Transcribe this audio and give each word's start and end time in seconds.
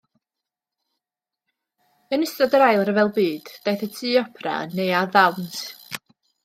Yn 2.13 2.25
ystod 2.29 2.57
yr 2.59 2.65
Ail 2.69 2.83
Ryfel 2.91 3.13
Byd 3.19 3.55
daeth 3.67 3.85
y 3.91 3.93
Tŷ 3.99 4.17
Opera 4.25 4.59
yn 4.65 4.77
neuadd 4.81 5.17
ddawns. 5.17 5.63